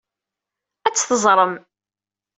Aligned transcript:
Ad 0.87 0.93
t-teẓrem. 0.93 1.53